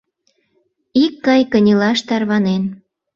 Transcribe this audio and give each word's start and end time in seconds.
Икгай 1.03 1.41
кынелаш 1.51 1.99
тарванен: 2.07 2.63